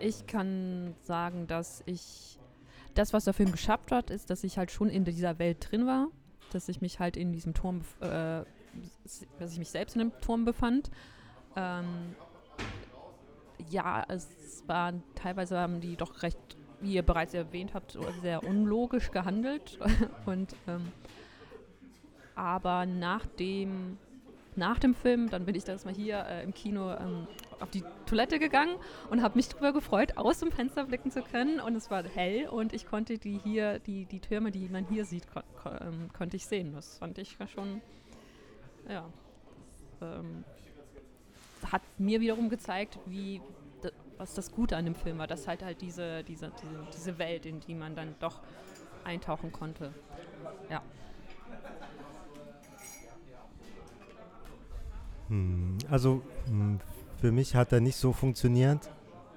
ich 0.00 0.26
kann 0.26 0.94
sagen, 1.02 1.46
dass 1.46 1.82
ich 1.86 2.38
das, 2.94 3.12
was 3.12 3.24
der 3.24 3.34
Film 3.34 3.52
geschafft 3.52 3.92
hat, 3.92 4.10
ist, 4.10 4.30
dass 4.30 4.44
ich 4.44 4.58
halt 4.58 4.70
schon 4.70 4.88
in 4.88 5.04
dieser 5.04 5.38
Welt 5.38 5.70
drin 5.70 5.86
war, 5.86 6.08
dass 6.52 6.68
ich 6.68 6.80
mich 6.80 7.00
halt 7.00 7.16
in 7.16 7.32
diesem 7.32 7.54
Turm, 7.54 7.82
äh, 8.00 8.42
dass 9.38 9.52
ich 9.52 9.58
mich 9.58 9.70
selbst 9.70 9.96
in 9.96 10.00
dem 10.00 10.20
Turm 10.20 10.44
befand. 10.44 10.90
Ähm, 11.56 12.14
ja, 13.70 14.04
es 14.08 14.62
waren 14.66 15.02
teilweise 15.14 15.58
haben 15.58 15.80
die 15.80 15.96
doch 15.96 16.22
recht, 16.22 16.38
wie 16.80 16.94
ihr 16.94 17.02
bereits 17.02 17.34
erwähnt 17.34 17.74
habt, 17.74 17.98
sehr 18.22 18.44
unlogisch 18.44 19.10
gehandelt 19.10 19.78
und 20.26 20.54
ähm, 20.66 20.92
aber 22.34 22.84
nach 22.84 23.26
dem 23.26 23.98
nach 24.56 24.78
dem 24.78 24.94
Film, 24.94 25.30
dann 25.30 25.44
bin 25.46 25.56
ich 25.56 25.64
das 25.64 25.84
mal 25.84 25.94
hier 25.94 26.24
äh, 26.26 26.44
im 26.44 26.54
Kino 26.54 26.92
ähm, 26.92 27.26
auf 27.58 27.70
die 27.70 27.82
Toilette 28.14 28.38
gegangen 28.38 28.76
und 29.10 29.22
habe 29.22 29.34
mich 29.34 29.48
darüber 29.48 29.72
gefreut, 29.72 30.16
aus 30.16 30.38
dem 30.38 30.52
Fenster 30.52 30.84
blicken 30.84 31.10
zu 31.10 31.20
können. 31.22 31.58
Und 31.58 31.74
es 31.74 31.90
war 31.90 32.04
hell 32.04 32.46
und 32.48 32.72
ich 32.72 32.86
konnte 32.86 33.18
die 33.18 33.38
hier, 33.38 33.80
die, 33.80 34.04
die 34.06 34.20
Türme, 34.20 34.52
die 34.52 34.68
man 34.68 34.86
hier 34.86 35.04
sieht, 35.04 35.26
kon 35.32 35.42
kon 35.60 35.72
ähm, 35.80 36.10
konnte 36.16 36.36
ich 36.36 36.46
sehen. 36.46 36.72
Das 36.74 36.98
fand 36.98 37.18
ich 37.18 37.36
schon, 37.52 37.80
ja, 38.88 39.04
ähm, 40.00 40.44
hat 41.72 41.82
mir 41.98 42.20
wiederum 42.20 42.48
gezeigt, 42.48 42.98
wie 43.06 43.40
was 44.16 44.32
das 44.34 44.52
Gute 44.52 44.76
an 44.76 44.84
dem 44.84 44.94
Film 44.94 45.18
war, 45.18 45.26
dass 45.26 45.48
halt 45.48 45.64
halt 45.64 45.80
diese, 45.80 46.22
diese, 46.22 46.52
diese, 46.62 46.86
diese 46.94 47.18
Welt, 47.18 47.46
in 47.46 47.58
die 47.58 47.74
man 47.74 47.96
dann 47.96 48.14
doch 48.20 48.40
eintauchen 49.02 49.50
konnte. 49.50 49.92
Ja. 50.70 50.82
Hm, 55.28 55.78
also 55.90 56.22
hm, 56.46 56.78
Für 57.24 57.32
mich 57.32 57.56
hat 57.56 57.72
er 57.72 57.80
nicht 57.80 57.96
so 57.96 58.12
funktioniert. 58.12 58.90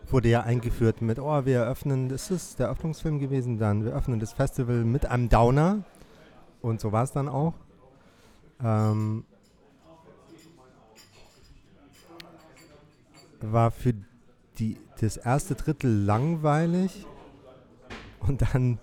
Wurde 0.07 0.27
ja 0.27 0.41
eingeführt 0.41 1.01
mit, 1.01 1.19
oh, 1.19 1.45
wir 1.45 1.59
eröffnen, 1.59 2.09
das 2.09 2.31
ist 2.31 2.59
der 2.59 2.69
Öffnungsfilm 2.69 3.17
gewesen 3.17 3.59
dann, 3.59 3.85
wir 3.85 3.93
öffnen 3.93 4.19
das 4.19 4.33
Festival 4.33 4.83
mit 4.83 5.05
einem 5.05 5.29
Downer. 5.29 5.85
Und 6.61 6.81
so 6.81 6.91
war 6.91 7.05
es 7.05 7.13
dann 7.13 7.29
auch. 7.29 7.53
Ähm, 8.61 9.23
war 13.39 13.71
für 13.71 13.93
die, 14.59 14.75
das 14.99 15.15
erste 15.15 15.55
Drittel 15.55 15.89
langweilig 15.89 17.05
und 18.19 18.41
dann 18.41 18.79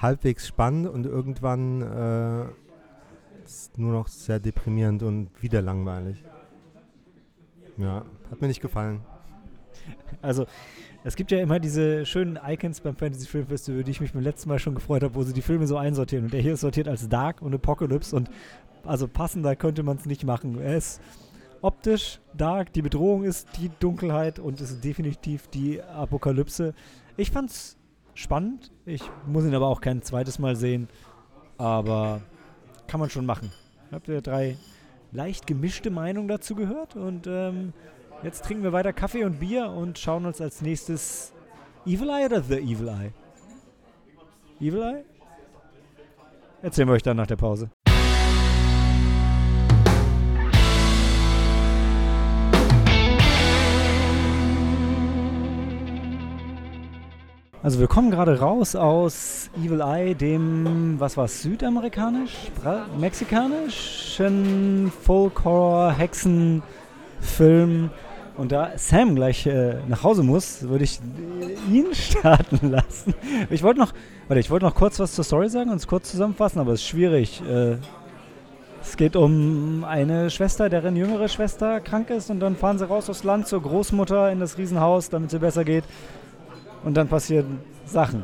halbwegs 0.00 0.46
spannend 0.46 0.86
und 0.86 1.06
irgendwann 1.06 1.82
äh, 1.82 2.44
nur 3.76 3.92
noch 3.92 4.06
sehr 4.06 4.38
deprimierend 4.38 5.02
und 5.02 5.42
wieder 5.42 5.60
langweilig. 5.60 6.22
Ja, 7.78 8.04
hat 8.30 8.40
mir 8.40 8.48
nicht 8.48 8.60
gefallen. 8.60 9.00
Also, 10.22 10.46
es 11.04 11.14
gibt 11.14 11.30
ja 11.30 11.38
immer 11.38 11.60
diese 11.60 12.06
schönen 12.06 12.38
Icons 12.44 12.80
beim 12.80 12.96
Fantasy 12.96 13.26
Film 13.26 13.46
Festival, 13.46 13.84
die 13.84 13.90
ich 13.90 14.00
mich 14.00 14.12
beim 14.12 14.22
letzten 14.22 14.48
Mal 14.48 14.58
schon 14.58 14.74
gefreut 14.74 15.02
habe, 15.02 15.14
wo 15.14 15.22
sie 15.22 15.32
die 15.32 15.42
Filme 15.42 15.66
so 15.66 15.76
einsortieren. 15.76 16.24
Und 16.24 16.34
der 16.34 16.40
hier 16.40 16.54
ist 16.54 16.62
sortiert 16.62 16.88
als 16.88 17.08
Dark 17.08 17.42
und 17.42 17.54
Apocalypse 17.54 18.16
und 18.16 18.30
also 18.84 19.08
passender 19.08 19.56
könnte 19.56 19.82
man 19.82 19.96
es 19.96 20.06
nicht 20.06 20.24
machen. 20.24 20.60
Er 20.60 20.76
ist 20.76 21.00
optisch 21.60 22.20
dark, 22.34 22.72
die 22.72 22.82
Bedrohung 22.82 23.24
ist 23.24 23.48
die 23.58 23.70
Dunkelheit 23.80 24.38
und 24.38 24.60
ist 24.60 24.82
definitiv 24.84 25.48
die 25.48 25.82
Apokalypse. 25.82 26.74
Ich 27.16 27.30
fand's 27.30 27.76
spannend. 28.14 28.72
Ich 28.84 29.02
muss 29.26 29.44
ihn 29.44 29.54
aber 29.54 29.66
auch 29.66 29.80
kein 29.80 30.02
zweites 30.02 30.38
Mal 30.38 30.56
sehen. 30.56 30.88
Aber 31.58 32.20
kann 32.86 33.00
man 33.00 33.10
schon 33.10 33.26
machen. 33.26 33.50
Habt 33.90 34.08
ihr 34.08 34.20
drei 34.20 34.56
leicht 35.16 35.46
gemischte 35.46 35.90
Meinungen 35.90 36.28
dazu 36.28 36.54
gehört? 36.54 36.94
Und 36.94 37.26
ähm, 37.26 37.72
jetzt 38.22 38.44
trinken 38.44 38.62
wir 38.62 38.72
weiter 38.72 38.92
Kaffee 38.92 39.24
und 39.24 39.40
Bier 39.40 39.70
und 39.70 39.98
schauen 39.98 40.26
uns 40.26 40.40
als 40.40 40.60
nächstes 40.60 41.32
Evil 41.84 42.10
Eye 42.10 42.26
oder 42.26 42.42
The 42.42 42.58
Evil 42.58 42.88
Eye? 42.88 43.12
Evil 44.60 44.82
Eye? 44.82 45.04
Erzählen 46.62 46.88
wir 46.88 46.94
euch 46.94 47.02
dann 47.02 47.16
nach 47.16 47.26
der 47.26 47.36
Pause. 47.36 47.70
Also 57.66 57.80
wir 57.80 57.88
kommen 57.88 58.12
gerade 58.12 58.38
raus 58.38 58.76
aus 58.76 59.50
Evil 59.60 59.80
Eye, 59.80 60.14
dem, 60.14 61.00
was 61.00 61.16
war 61.16 61.24
es, 61.24 61.42
südamerikanisch, 61.42 62.52
Bra 62.62 62.86
mexikanischen 62.96 64.92
Folk-Horror-Hexen-Film. 65.02 67.90
Und 68.36 68.52
da 68.52 68.70
Sam 68.76 69.16
gleich 69.16 69.48
äh, 69.48 69.78
nach 69.88 70.04
Hause 70.04 70.22
muss, 70.22 70.68
würde 70.68 70.84
ich 70.84 71.00
ihn 71.68 71.86
starten 71.92 72.70
lassen. 72.70 73.14
Ich 73.50 73.64
wollte 73.64 73.80
noch, 73.80 73.92
warte, 74.28 74.38
ich 74.38 74.48
wollte 74.48 74.64
noch 74.64 74.76
kurz 74.76 75.00
was 75.00 75.16
zur 75.16 75.24
Story 75.24 75.48
sagen 75.48 75.70
und 75.70 75.78
es 75.78 75.88
kurz 75.88 76.12
zusammenfassen, 76.12 76.60
aber 76.60 76.70
es 76.70 76.82
ist 76.82 76.86
schwierig. 76.86 77.42
Äh, 77.50 77.78
es 78.80 78.96
geht 78.96 79.16
um 79.16 79.82
eine 79.82 80.30
Schwester, 80.30 80.68
deren 80.68 80.94
jüngere 80.94 81.26
Schwester 81.26 81.80
krank 81.80 82.10
ist 82.10 82.30
und 82.30 82.38
dann 82.38 82.54
fahren 82.54 82.78
sie 82.78 82.86
raus 82.86 83.10
aufs 83.10 83.24
Land 83.24 83.48
zur 83.48 83.60
Großmutter 83.60 84.30
in 84.30 84.38
das 84.38 84.56
Riesenhaus, 84.56 85.10
damit 85.10 85.30
es 85.30 85.34
ihr 85.34 85.40
besser 85.40 85.64
geht 85.64 85.82
und 86.86 86.94
dann 86.94 87.08
passieren 87.08 87.58
Sachen. 87.84 88.22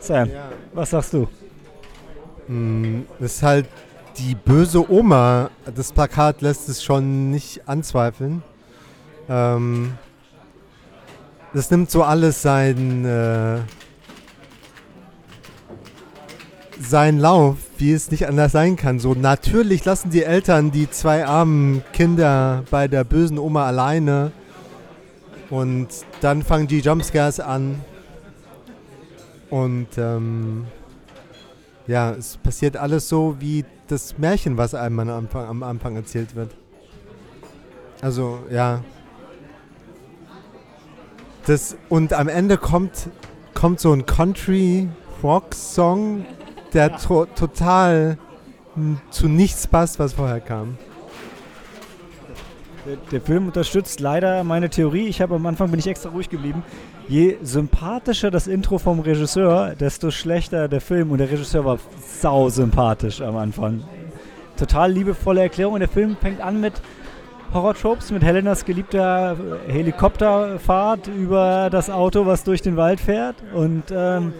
Sam, 0.00 0.28
ja. 0.28 0.48
was 0.74 0.90
sagst 0.90 1.12
du? 1.12 1.28
Das 3.20 3.36
ist 3.36 3.42
halt 3.44 3.68
die 4.18 4.34
böse 4.34 4.90
Oma. 4.90 5.50
Das 5.72 5.92
Plakat 5.92 6.42
lässt 6.42 6.68
es 6.68 6.82
schon 6.82 7.30
nicht 7.30 7.68
anzweifeln. 7.68 8.42
Ähm, 9.28 9.92
das 11.54 11.70
nimmt 11.70 11.92
so 11.92 12.02
alles 12.02 12.42
seinen, 12.42 13.04
äh, 13.04 13.58
seinen 16.80 17.20
Lauf, 17.20 17.56
wie 17.78 17.92
es 17.92 18.10
nicht 18.10 18.26
anders 18.26 18.50
sein 18.50 18.74
kann. 18.74 18.98
So 18.98 19.14
natürlich 19.14 19.84
lassen 19.84 20.10
die 20.10 20.24
Eltern 20.24 20.72
die 20.72 20.90
zwei 20.90 21.24
armen 21.24 21.84
Kinder 21.92 22.64
bei 22.68 22.88
der 22.88 23.04
bösen 23.04 23.38
Oma 23.38 23.66
alleine 23.66 24.32
und 25.50 25.88
dann 26.20 26.42
fangen 26.42 26.66
die 26.68 26.80
Jumpscares 26.80 27.40
an. 27.40 27.80
Und 29.50 29.88
ähm, 29.98 30.66
ja, 31.86 32.12
es 32.12 32.36
passiert 32.36 32.76
alles 32.76 33.08
so 33.08 33.36
wie 33.40 33.64
das 33.88 34.18
Märchen, 34.18 34.56
was 34.56 34.74
einem 34.74 35.00
am 35.00 35.10
Anfang, 35.10 35.48
am 35.48 35.64
Anfang 35.64 35.96
erzählt 35.96 36.36
wird. 36.36 36.54
Also, 38.00 38.38
ja. 38.50 38.84
Das, 41.46 41.76
und 41.88 42.12
am 42.12 42.28
Ende 42.28 42.56
kommt, 42.56 43.08
kommt 43.54 43.80
so 43.80 43.92
ein 43.92 44.06
Country-Rock-Song, 44.06 46.24
der 46.72 46.96
to 46.96 47.26
total 47.26 48.16
zu 49.10 49.26
nichts 49.26 49.66
passt, 49.66 49.98
was 49.98 50.12
vorher 50.12 50.38
kam. 50.40 50.78
Der, 53.12 53.20
Film 53.20 53.46
unterstützt 53.46 54.00
leider 54.00 54.42
meine 54.42 54.70
Theorie. 54.70 55.06
Ich 55.06 55.20
habe 55.20 55.34
am 55.34 55.44
Anfang 55.44 55.70
bin 55.70 55.78
ich 55.78 55.86
extra 55.86 56.08
ruhig 56.08 56.30
geblieben. 56.30 56.62
Je 57.08 57.36
sympathischer 57.42 58.30
das 58.30 58.46
Intro 58.46 58.78
vom 58.78 59.00
Regisseur, 59.00 59.74
desto 59.74 60.10
schlechter 60.10 60.66
der 60.68 60.80
Film. 60.80 61.10
Und 61.10 61.18
der 61.18 61.30
Regisseur 61.30 61.64
war 61.64 61.78
sau 62.00 62.48
sympathisch 62.48 63.20
am 63.20 63.36
Anfang. 63.36 63.82
Total 64.56 64.90
liebevolle 64.90 65.42
Erklärung. 65.42 65.74
Und 65.74 65.80
der 65.80 65.88
Film 65.88 66.16
fängt 66.16 66.40
an 66.40 66.60
mit 66.60 66.74
Horror-Tropes, 67.52 68.12
mit 68.12 68.22
Helenas 68.22 68.64
geliebter 68.64 69.36
Helikopterfahrt 69.68 71.08
über 71.08 71.68
das 71.70 71.90
Auto, 71.90 72.24
was 72.24 72.44
durch 72.44 72.62
den 72.62 72.76
Wald 72.76 73.00
fährt. 73.00 73.36
Und 73.52 73.84
ähm, 73.90 74.32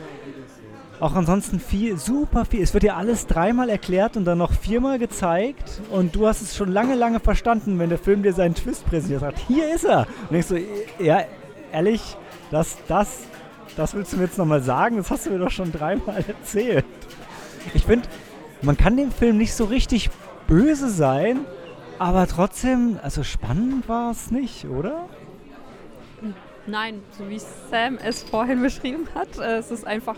auch 1.00 1.14
ansonsten 1.14 1.60
viel, 1.60 1.98
super 1.98 2.44
viel. 2.44 2.62
Es 2.62 2.74
wird 2.74 2.82
dir 2.82 2.96
alles 2.96 3.26
dreimal 3.26 3.68
erklärt 3.68 4.16
und 4.16 4.24
dann 4.24 4.38
noch 4.38 4.52
viermal 4.52 4.98
gezeigt. 4.98 5.80
Und 5.90 6.14
du 6.14 6.26
hast 6.26 6.42
es 6.42 6.56
schon 6.56 6.70
lange, 6.70 6.94
lange 6.94 7.20
verstanden, 7.20 7.78
wenn 7.78 7.88
der 7.88 7.98
Film 7.98 8.22
dir 8.22 8.32
seinen 8.32 8.54
Twist 8.54 8.86
präsentiert. 8.86 9.20
Sagt, 9.20 9.38
hier 9.38 9.74
ist 9.74 9.84
er. 9.84 10.06
Und 10.22 10.32
denkst 10.32 10.48
so, 10.48 10.56
ja, 11.02 11.22
ehrlich, 11.72 12.16
das, 12.50 12.76
das, 12.86 13.20
das 13.76 13.94
willst 13.94 14.12
du 14.12 14.18
mir 14.18 14.24
jetzt 14.24 14.38
nochmal 14.38 14.62
sagen? 14.62 14.98
Das 14.98 15.10
hast 15.10 15.26
du 15.26 15.30
mir 15.30 15.38
doch 15.38 15.50
schon 15.50 15.72
dreimal 15.72 16.24
erzählt. 16.28 16.84
Ich 17.74 17.84
finde, 17.84 18.08
man 18.62 18.76
kann 18.76 18.96
dem 18.96 19.10
Film 19.10 19.38
nicht 19.38 19.54
so 19.54 19.64
richtig 19.64 20.10
böse 20.46 20.90
sein, 20.90 21.40
aber 21.98 22.26
trotzdem, 22.26 22.98
also 23.02 23.22
spannend 23.22 23.88
war 23.88 24.10
es 24.10 24.30
nicht, 24.30 24.66
oder? 24.66 25.08
Nein, 26.66 27.02
so 27.16 27.28
wie 27.28 27.38
Sam 27.70 27.98
es 27.98 28.22
vorhin 28.22 28.62
beschrieben 28.62 29.08
hat, 29.14 29.38
äh, 29.38 29.58
es 29.58 29.70
ist 29.70 29.86
einfach 29.86 30.16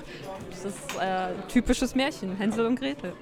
das 0.50 0.64
ist 0.64 0.96
äh, 1.00 1.28
typisches 1.48 1.94
Märchen, 1.94 2.36
Hänsel 2.36 2.66
und 2.66 2.78
Gretel. 2.78 3.12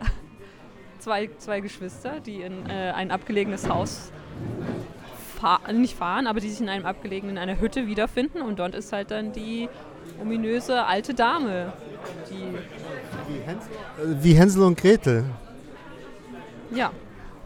zwei, 0.98 1.30
zwei 1.38 1.60
Geschwister, 1.60 2.20
die 2.20 2.42
in 2.42 2.68
äh, 2.68 2.92
ein 2.94 3.10
abgelegenes 3.10 3.68
Haus 3.68 4.10
fahr 5.40 5.60
nicht 5.72 5.96
fahren, 5.96 6.26
aber 6.26 6.40
die 6.40 6.50
sich 6.50 6.60
in 6.60 6.68
einem 6.68 6.84
abgelegenen, 6.84 7.36
in 7.36 7.42
einer 7.42 7.60
Hütte 7.60 7.86
wiederfinden 7.86 8.42
und 8.42 8.58
dort 8.58 8.74
ist 8.74 8.92
halt 8.92 9.10
dann 9.10 9.32
die 9.32 9.68
ominöse 10.20 10.84
alte 10.84 11.14
Dame, 11.14 11.72
die 12.30 13.32
wie 13.32 13.40
Hänsel, 13.40 13.70
äh, 13.72 14.22
wie 14.24 14.32
Hänsel 14.34 14.62
und 14.62 14.78
Gretel. 14.78 15.24
Ja. 16.74 16.90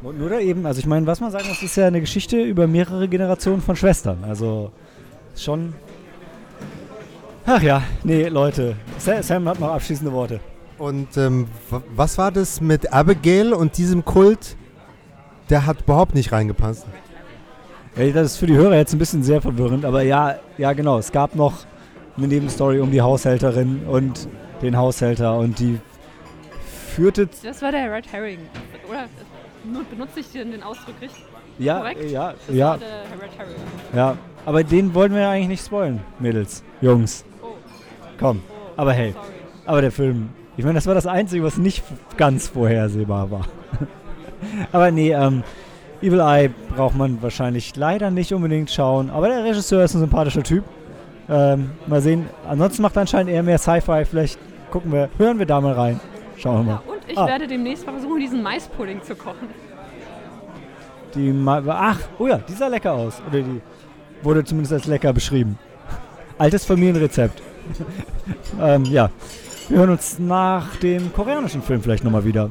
Und 0.02 0.20
oder 0.20 0.40
eben, 0.40 0.66
also 0.66 0.80
ich 0.80 0.86
meine, 0.86 1.06
was 1.06 1.20
man 1.20 1.30
sagen 1.30 1.48
muss, 1.48 1.62
ist 1.62 1.76
ja 1.76 1.86
eine 1.86 2.00
Geschichte 2.00 2.42
über 2.42 2.66
mehrere 2.66 3.08
Generationen 3.08 3.62
von 3.62 3.76
Schwestern. 3.76 4.24
Also 4.24 4.70
schon 5.42 5.74
Ach 7.46 7.60
ja, 7.60 7.82
nee, 8.04 8.28
Leute. 8.28 8.74
Sam 8.96 9.46
hat 9.48 9.60
noch 9.60 9.68
abschließende 9.68 10.10
Worte. 10.12 10.40
Und 10.78 11.14
ähm, 11.18 11.46
was 11.94 12.16
war 12.16 12.32
das 12.32 12.62
mit 12.62 12.90
Abigail 12.92 13.52
und 13.52 13.76
diesem 13.76 14.02
Kult? 14.04 14.56
Der 15.50 15.66
hat 15.66 15.82
überhaupt 15.82 16.14
nicht 16.14 16.32
reingepasst. 16.32 16.86
Ja, 17.96 18.06
das 18.12 18.32
ist 18.32 18.36
für 18.38 18.46
die 18.46 18.54
Hörer 18.54 18.76
jetzt 18.76 18.94
ein 18.94 18.98
bisschen 18.98 19.22
sehr 19.22 19.42
verwirrend, 19.42 19.84
aber 19.84 20.02
ja, 20.02 20.36
ja 20.56 20.72
genau. 20.72 20.98
Es 20.98 21.12
gab 21.12 21.34
noch 21.34 21.66
eine 22.16 22.28
Nebenstory 22.28 22.80
um 22.80 22.90
die 22.90 23.02
Haushälterin 23.02 23.82
und 23.86 24.26
den 24.62 24.76
Haushälter 24.76 25.36
und 25.36 25.58
die 25.58 25.78
führte. 26.94 27.28
Das 27.42 27.60
war 27.60 27.72
der 27.72 27.92
Red 27.92 28.10
Herring, 28.10 28.38
oder? 28.88 29.04
Benutze 29.90 30.20
ich 30.20 30.32
den 30.32 30.62
Ausdruck 30.62 30.94
richtig? 31.00 31.24
Ja, 31.58 31.78
Korrekt? 31.78 32.10
ja, 32.10 32.34
das 32.46 32.56
ja. 32.56 32.70
War 32.70 32.78
der 32.78 33.02
Red 33.22 33.38
Herring. 33.38 33.54
Ja, 33.94 34.16
aber 34.46 34.64
den 34.64 34.94
wollten 34.94 35.14
wir 35.14 35.22
ja 35.22 35.30
eigentlich 35.30 35.48
nicht 35.48 35.66
spoilen, 35.66 36.00
Mädels, 36.18 36.62
Jungs. 36.80 37.24
Komm. 38.18 38.42
Aber 38.76 38.92
hey, 38.92 39.14
aber 39.66 39.80
der 39.80 39.92
Film, 39.92 40.30
ich 40.56 40.64
meine, 40.64 40.76
das 40.76 40.86
war 40.86 40.94
das 40.94 41.06
Einzige, 41.06 41.42
was 41.44 41.56
nicht 41.56 41.82
ganz 42.16 42.48
vorhersehbar 42.48 43.30
war. 43.30 43.46
aber 44.72 44.90
nee, 44.90 45.12
ähm, 45.12 45.42
Evil 46.04 46.20
Eye 46.20 46.50
braucht 46.76 46.96
man 46.96 47.22
wahrscheinlich 47.22 47.74
leider 47.76 48.10
nicht 48.10 48.32
unbedingt 48.32 48.70
schauen. 48.70 49.10
Aber 49.10 49.28
der 49.28 49.42
Regisseur 49.42 49.84
ist 49.84 49.94
ein 49.94 50.00
sympathischer 50.00 50.42
Typ. 50.42 50.64
Ähm, 51.28 51.70
mal 51.86 52.02
sehen. 52.02 52.28
Ansonsten 52.46 52.82
macht 52.82 52.96
er 52.96 53.02
anscheinend 53.02 53.32
eher 53.32 53.42
mehr 53.42 53.58
Sci-Fi. 53.58 54.04
Vielleicht 54.04 54.38
gucken 54.70 54.92
wir, 54.92 55.08
hören 55.16 55.38
wir 55.38 55.46
da 55.46 55.60
mal 55.60 55.72
rein. 55.72 56.00
Schauen 56.36 56.58
wir 56.58 56.72
mal. 56.74 56.82
Ja, 56.86 56.92
und 56.92 57.10
ich 57.10 57.18
ah. 57.18 57.26
werde 57.26 57.46
demnächst 57.46 57.84
versuchen, 57.84 58.20
diesen 58.20 58.42
Maispudding 58.42 59.02
zu 59.02 59.14
kochen. 59.14 59.48
Die 61.14 61.32
Ma 61.32 61.62
Ach, 61.68 62.00
oh 62.18 62.26
ja, 62.26 62.38
die 62.38 62.52
sah 62.52 62.66
lecker 62.66 62.92
aus. 62.92 63.22
Oder 63.28 63.40
die 63.40 63.60
wurde 64.22 64.44
zumindest 64.44 64.72
als 64.72 64.86
lecker 64.86 65.12
beschrieben. 65.12 65.58
Altes 66.38 66.64
Familienrezept. 66.64 67.42
ähm, 68.60 68.84
ja. 68.86 69.10
Wir 69.68 69.78
hören 69.78 69.90
uns 69.90 70.18
nach 70.18 70.76
dem 70.76 71.12
koreanischen 71.12 71.62
Film 71.62 71.82
vielleicht 71.82 72.04
nochmal 72.04 72.24
wieder. 72.24 72.50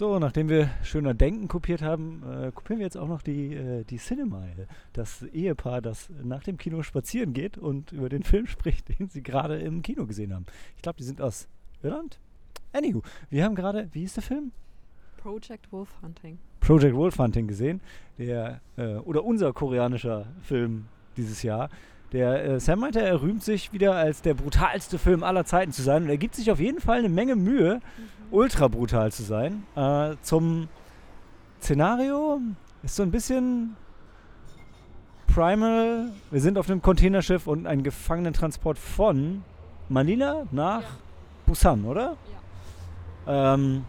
So, 0.00 0.18
nachdem 0.18 0.48
wir 0.48 0.70
schöner 0.82 1.12
Denken 1.12 1.46
kopiert 1.46 1.82
haben, 1.82 2.22
äh, 2.22 2.52
kopieren 2.52 2.78
wir 2.78 2.86
jetzt 2.86 2.96
auch 2.96 3.06
noch 3.06 3.20
die, 3.20 3.52
äh, 3.54 3.84
die 3.84 3.98
Cinemile. 3.98 4.66
Das 4.94 5.24
Ehepaar, 5.24 5.82
das 5.82 6.08
nach 6.22 6.42
dem 6.42 6.56
Kino 6.56 6.82
spazieren 6.82 7.34
geht 7.34 7.58
und 7.58 7.92
über 7.92 8.08
den 8.08 8.22
Film 8.22 8.46
spricht, 8.46 8.98
den 8.98 9.10
sie 9.10 9.22
gerade 9.22 9.58
im 9.58 9.82
Kino 9.82 10.06
gesehen 10.06 10.32
haben. 10.32 10.46
Ich 10.76 10.80
glaube, 10.80 10.96
die 10.96 11.04
sind 11.04 11.20
aus 11.20 11.48
Irland. 11.82 12.18
Anywho, 12.72 13.02
wir 13.28 13.44
haben 13.44 13.54
gerade, 13.54 13.90
wie 13.92 14.00
hieß 14.00 14.14
der 14.14 14.22
Film? 14.22 14.52
Project 15.18 15.70
Wolf 15.70 15.90
Hunting. 16.00 16.38
Project 16.60 16.96
Wolf 16.96 17.18
Hunting 17.18 17.46
gesehen. 17.46 17.82
Der, 18.16 18.62
äh, 18.78 18.94
oder 18.94 19.22
unser 19.22 19.52
koreanischer 19.52 20.28
Film 20.40 20.86
dieses 21.18 21.42
Jahr. 21.42 21.68
Der 22.12 22.44
äh, 22.44 22.60
Sam 22.60 22.80
meinte, 22.80 23.00
er 23.00 23.22
rühmt 23.22 23.42
sich 23.42 23.72
wieder 23.72 23.94
als 23.94 24.20
der 24.22 24.34
brutalste 24.34 24.98
Film 24.98 25.22
aller 25.22 25.44
Zeiten 25.44 25.72
zu 25.72 25.82
sein 25.82 26.04
und 26.04 26.08
er 26.08 26.16
gibt 26.16 26.34
sich 26.34 26.50
auf 26.50 26.58
jeden 26.58 26.80
Fall 26.80 26.98
eine 26.98 27.08
Menge 27.08 27.36
Mühe, 27.36 27.76
mhm. 27.76 28.02
ultra 28.32 28.68
brutal 28.68 29.12
zu 29.12 29.22
sein. 29.22 29.62
Äh, 29.76 30.16
zum 30.22 30.68
Szenario 31.60 32.40
ist 32.82 32.96
so 32.96 33.02
ein 33.02 33.10
bisschen 33.10 33.76
Primal. 35.32 36.10
Wir 36.32 36.40
sind 36.40 36.58
auf 36.58 36.68
einem 36.68 36.82
Containerschiff 36.82 37.46
und 37.46 37.66
ein 37.66 37.84
Gefangenentransport 37.84 38.78
von 38.78 39.44
Manila 39.88 40.46
nach 40.50 40.82
ja. 40.82 40.88
Busan, 41.46 41.84
oder? 41.84 42.16
Ja. 43.26 43.54
Ähm, 43.54 43.84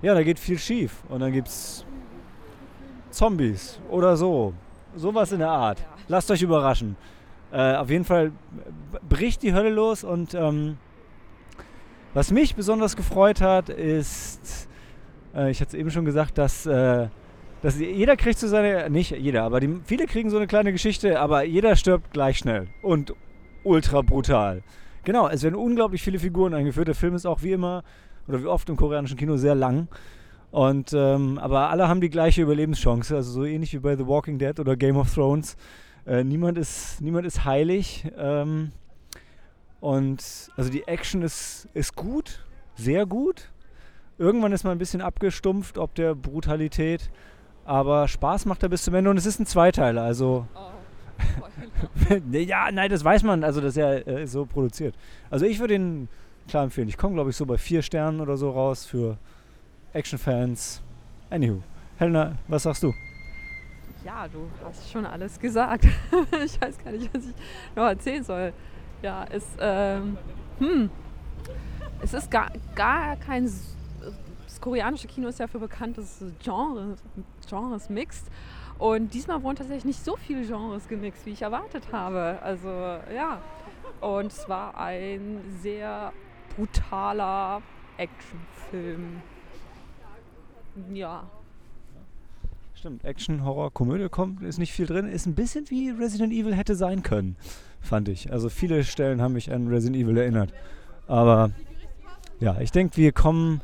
ja, 0.00 0.14
da 0.14 0.22
geht 0.22 0.38
viel 0.38 0.58
schief 0.58 1.02
und 1.10 1.20
dann 1.20 1.32
gibt 1.32 1.48
es 1.48 1.84
Zombies 3.10 3.78
oder 3.90 4.16
so. 4.16 4.54
Sowas 4.96 5.32
in 5.32 5.40
der 5.40 5.50
Art. 5.50 5.84
Lasst 6.08 6.30
euch 6.30 6.40
überraschen. 6.40 6.96
Äh, 7.52 7.74
auf 7.76 7.90
jeden 7.90 8.04
Fall 8.04 8.32
bricht 9.08 9.42
die 9.42 9.52
Hölle 9.52 9.70
los 9.70 10.04
und 10.04 10.34
ähm, 10.34 10.76
was 12.14 12.30
mich 12.30 12.54
besonders 12.54 12.96
gefreut 12.96 13.40
hat, 13.40 13.68
ist, 13.68 14.68
äh, 15.34 15.50
ich 15.50 15.60
hatte 15.60 15.68
es 15.68 15.74
eben 15.74 15.90
schon 15.90 16.04
gesagt, 16.04 16.38
dass, 16.38 16.66
äh, 16.66 17.08
dass 17.62 17.78
jeder 17.78 18.16
kriegt 18.16 18.38
so 18.38 18.48
seine, 18.48 18.88
nicht 18.90 19.12
jeder, 19.12 19.42
aber 19.42 19.60
die, 19.60 19.80
viele 19.84 20.06
kriegen 20.06 20.30
so 20.30 20.36
eine 20.36 20.46
kleine 20.46 20.72
Geschichte, 20.72 21.20
aber 21.20 21.42
jeder 21.44 21.76
stirbt 21.76 22.12
gleich 22.12 22.38
schnell 22.38 22.68
und 22.82 23.14
ultra 23.64 24.02
brutal. 24.02 24.62
Genau, 25.04 25.28
es 25.28 25.42
werden 25.42 25.54
unglaublich 25.54 26.02
viele 26.02 26.18
Figuren 26.18 26.54
eingeführt. 26.54 26.88
Der 26.88 26.94
Film 26.94 27.14
ist 27.14 27.26
auch 27.26 27.42
wie 27.42 27.52
immer 27.52 27.82
oder 28.28 28.42
wie 28.42 28.46
oft 28.46 28.68
im 28.68 28.76
koreanischen 28.76 29.16
Kino 29.16 29.36
sehr 29.36 29.54
lang. 29.54 29.88
Und 30.50 30.92
ähm, 30.92 31.38
aber 31.38 31.70
alle 31.70 31.88
haben 31.88 32.00
die 32.00 32.10
gleiche 32.10 32.42
Überlebenschance, 32.42 33.14
also 33.14 33.30
so 33.30 33.44
ähnlich 33.44 33.72
wie 33.72 33.78
bei 33.78 33.96
The 33.96 34.06
Walking 34.06 34.38
Dead 34.38 34.58
oder 34.58 34.76
Game 34.76 34.96
of 34.96 35.14
Thrones. 35.14 35.56
Äh, 36.06 36.24
niemand, 36.24 36.58
ist, 36.58 37.00
niemand 37.00 37.26
ist 37.26 37.44
heilig. 37.44 38.06
Ähm, 38.16 38.72
und 39.80 40.50
also 40.56 40.70
die 40.70 40.86
Action 40.86 41.22
ist, 41.22 41.68
ist 41.74 41.96
gut, 41.96 42.44
sehr 42.74 43.06
gut. 43.06 43.50
Irgendwann 44.18 44.52
ist 44.52 44.64
man 44.64 44.72
ein 44.72 44.78
bisschen 44.78 45.00
abgestumpft 45.00 45.78
ob 45.78 45.94
der 45.94 46.14
Brutalität, 46.14 47.10
aber 47.64 48.06
Spaß 48.06 48.44
macht 48.44 48.62
er 48.62 48.68
bis 48.68 48.82
zum 48.82 48.94
Ende 48.94 49.10
und 49.10 49.16
es 49.16 49.24
ist 49.24 49.40
ein 49.40 49.46
Zweiteiler, 49.46 50.02
also. 50.02 50.46
Oh. 50.54 50.70
ja, 52.32 52.70
nein, 52.70 52.90
das 52.90 53.04
weiß 53.04 53.22
man, 53.22 53.44
also 53.44 53.60
das 53.60 53.70
ist 53.70 53.76
ja 53.76 53.92
äh, 53.94 54.26
so 54.26 54.44
produziert. 54.44 54.94
Also 55.30 55.46
ich 55.46 55.58
würde 55.58 55.74
ihn 55.74 56.08
klar 56.48 56.64
empfehlen. 56.64 56.88
Ich 56.88 56.98
komme, 56.98 57.14
glaube 57.14 57.30
ich, 57.30 57.36
so 57.36 57.46
bei 57.46 57.56
vier 57.56 57.82
Sternen 57.82 58.20
oder 58.20 58.36
so 58.36 58.50
raus 58.50 58.84
für 58.84 59.16
Action-Fans. 59.92 60.82
Anywho, 61.30 61.62
Helena, 61.96 62.36
was 62.48 62.64
sagst 62.64 62.82
du? 62.82 62.92
Ja, 64.04 64.26
du 64.28 64.48
hast 64.64 64.90
schon 64.90 65.04
alles 65.04 65.38
gesagt. 65.38 65.84
ich 66.44 66.60
weiß 66.60 66.78
gar 66.82 66.92
nicht, 66.92 67.12
was 67.12 67.26
ich 67.26 67.34
noch 67.76 67.84
erzählen 67.84 68.24
soll. 68.24 68.52
Ja, 69.02 69.26
es, 69.30 69.46
ähm, 69.60 70.16
hm, 70.58 70.90
es 72.02 72.14
ist 72.14 72.30
gar, 72.30 72.50
gar 72.74 73.16
kein. 73.16 73.44
Das 73.44 74.60
koreanische 74.60 75.06
Kino 75.06 75.28
ist 75.28 75.38
ja 75.38 75.46
für 75.46 75.58
bekannt, 75.58 75.98
dass 75.98 76.20
es 76.20 76.32
Genre, 76.38 76.96
Genres 77.48 77.88
mixt. 77.88 78.30
Und 78.78 79.12
diesmal 79.12 79.42
wurden 79.42 79.56
tatsächlich 79.56 79.84
nicht 79.84 80.04
so 80.04 80.16
viele 80.16 80.46
Genres 80.46 80.88
gemixt, 80.88 81.26
wie 81.26 81.30
ich 81.30 81.42
erwartet 81.42 81.92
habe. 81.92 82.38
Also, 82.42 82.68
ja. 82.68 83.40
Und 84.00 84.32
es 84.32 84.48
war 84.48 84.78
ein 84.78 85.42
sehr 85.60 86.12
brutaler 86.56 87.60
Actionfilm. 87.98 89.20
Ja, 90.92 91.24
Stimmt, 92.80 93.04
Action, 93.04 93.44
Horror, 93.44 93.70
Komödie 93.70 94.08
kommt, 94.08 94.42
ist 94.42 94.56
nicht 94.56 94.72
viel 94.72 94.86
drin. 94.86 95.06
Ist 95.06 95.26
ein 95.26 95.34
bisschen 95.34 95.68
wie 95.68 95.90
Resident 95.90 96.32
Evil 96.32 96.54
hätte 96.54 96.74
sein 96.74 97.02
können, 97.02 97.36
fand 97.82 98.08
ich. 98.08 98.32
Also 98.32 98.48
viele 98.48 98.84
Stellen 98.84 99.20
haben 99.20 99.34
mich 99.34 99.52
an 99.52 99.68
Resident 99.68 100.02
Evil 100.02 100.16
erinnert. 100.16 100.54
Aber 101.06 101.50
ja, 102.38 102.58
ich 102.58 102.72
denke, 102.72 102.96
wir 102.96 103.12
kommen, 103.12 103.60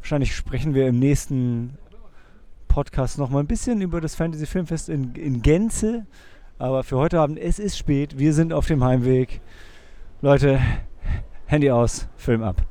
wahrscheinlich 0.00 0.36
sprechen 0.36 0.74
wir 0.74 0.86
im 0.86 0.98
nächsten 0.98 1.78
Podcast 2.68 3.16
nochmal 3.16 3.42
ein 3.42 3.46
bisschen 3.46 3.80
über 3.80 4.02
das 4.02 4.16
Fantasy 4.16 4.44
Filmfest 4.44 4.90
in, 4.90 5.14
in 5.14 5.40
Gänze. 5.40 6.04
Aber 6.58 6.84
für 6.84 6.98
heute 6.98 7.20
Abend, 7.20 7.38
es 7.38 7.58
ist 7.58 7.78
spät, 7.78 8.18
wir 8.18 8.34
sind 8.34 8.52
auf 8.52 8.66
dem 8.66 8.84
Heimweg. 8.84 9.40
Leute, 10.20 10.60
Handy 11.46 11.70
aus, 11.70 12.06
Film 12.18 12.42
ab. 12.42 12.66